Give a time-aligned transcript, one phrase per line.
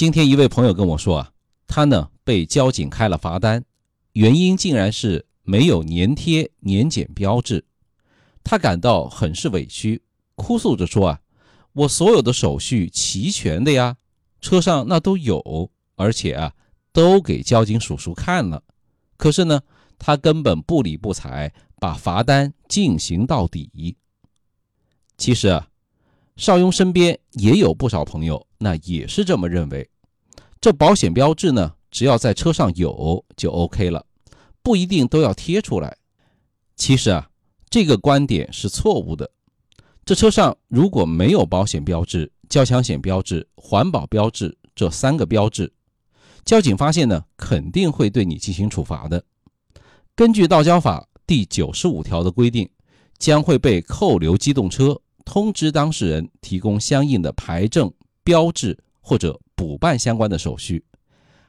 [0.00, 1.32] 今天一位朋友跟我说啊，
[1.66, 3.62] 他呢被交警开了罚单，
[4.14, 7.66] 原因竟然是没有粘贴年检标志，
[8.42, 10.00] 他感到很是委屈，
[10.36, 11.20] 哭诉着说啊，
[11.74, 13.98] 我所有的手续齐全的呀，
[14.40, 16.54] 车上那都有，而且啊
[16.94, 18.62] 都给交警叔叔看了，
[19.18, 19.60] 可是呢
[19.98, 23.98] 他根本不理不睬，把罚单进行到底。
[25.18, 25.66] 其实啊。
[26.40, 29.86] 邵雍身边也有不少朋友，那也是这么认为。
[30.58, 34.06] 这保险标志呢，只要在车上有就 OK 了，
[34.62, 35.94] 不一定都要贴出来。
[36.76, 37.28] 其实啊，
[37.68, 39.30] 这个观点是错误的。
[40.02, 45.70] 这车上如果没有保险标志、交强险标志、环保标志这三个标志，
[46.46, 49.22] 交警发现呢，肯定会对你进行处罚的。
[50.16, 52.66] 根据道交法第九十五条的规定，
[53.18, 54.98] 将会被扣留机动车。
[55.30, 57.88] 通知当事人提供相应的牌证、
[58.24, 60.84] 标志或者补办相关的手续，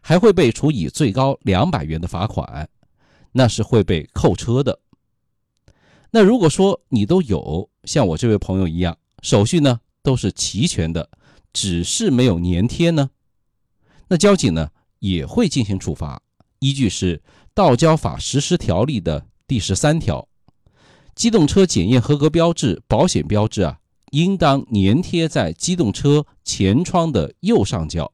[0.02, 2.70] 还会被处以最高两百元的罚款，
[3.32, 4.78] 那是会被扣车的。
[6.12, 11.10] 那如果说你都有像我这位朋友一样，手续呢都是齐全的，
[11.52, 13.10] 只是没有粘贴呢，
[14.10, 16.22] 那交警呢也会进行处罚，
[16.60, 17.18] 依据是
[17.56, 20.28] 《道交法实施条例》的第十三条。
[21.16, 23.80] 机动车检验合格标志、保险标志啊，
[24.12, 28.12] 应当粘贴在机动车前窗的右上角。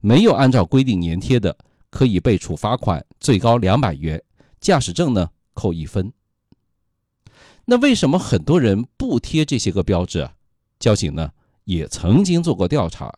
[0.00, 1.56] 没有按照规定粘贴的，
[1.88, 4.20] 可以被处罚款，最高两百元，
[4.60, 6.12] 驾驶证呢扣一分。
[7.64, 10.34] 那为什么很多人不贴这些个标志啊？
[10.80, 11.30] 交警呢
[11.64, 13.14] 也曾经做过调查，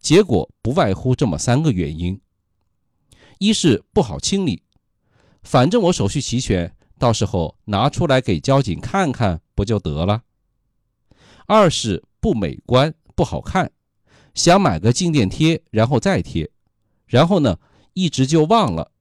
[0.00, 2.18] 结果不外乎这么三个原因：
[3.38, 4.62] 一是不好清理，
[5.42, 6.74] 反正我手续齐全。
[7.02, 10.22] 到时候拿出来给交警看看不就得了？
[11.46, 13.72] 二是不美观不好看，
[14.34, 16.48] 想买个静电贴然后再贴，
[17.06, 17.58] 然后呢
[17.92, 18.92] 一直就忘了，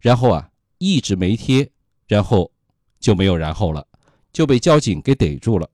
[0.00, 1.70] 然后啊一直没贴，
[2.06, 2.50] 然后
[2.98, 3.86] 就没有然后了，
[4.32, 5.68] 就被交警给逮住了。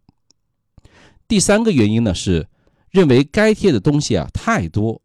[1.29, 2.49] 第三个原因呢是
[2.91, 5.01] 认为该贴的东西啊太多，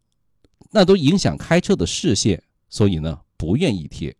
[0.72, 4.16] 那都影响开车的视线，所以呢不愿意贴。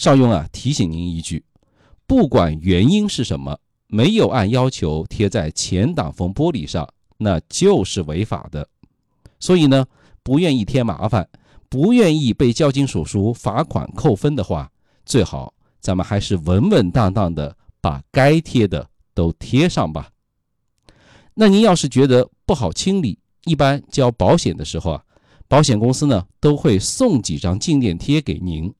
[0.00, 1.44] 邵雍啊，提醒您一句：
[2.06, 6.88] 不管原因是什么，没有按要求贴在前挡风玻璃上，
[7.18, 8.66] 那就是违法的。
[9.38, 9.84] 所以呢，
[10.22, 11.28] 不愿意添麻烦，
[11.68, 14.72] 不愿意被交警叔叔罚款扣分的话，
[15.04, 20.08] 最好咱们还是稳稳当当的把该贴的都贴上吧。
[21.34, 25.04] 那您要是觉得不好清理，一般交保险的时候啊，
[25.46, 28.72] 保险公司呢都会送几张静电贴给您。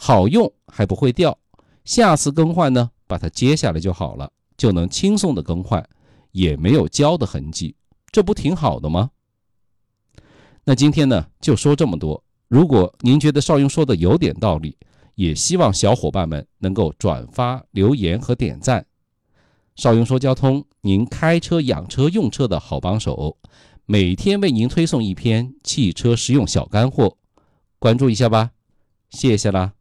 [0.00, 1.36] 好用还不会掉，
[1.84, 5.86] 下次更换呢，把它揭下来就好了，就能轻松的更换，
[6.30, 7.74] 也没有胶的痕迹，
[8.12, 9.10] 这不挺好的吗？
[10.64, 12.22] 那今天呢就说这么多。
[12.46, 14.76] 如果您觉得邵雍说的有点道理，
[15.16, 18.86] 也希望小伙伴们能够转发、留言和点赞。
[19.74, 23.36] 邵雍说交通，您开车养车用车的好帮手，
[23.84, 27.16] 每天为您推送一篇汽车实用小干货，
[27.78, 28.52] 关注一下吧，
[29.10, 29.77] 谢谢啦。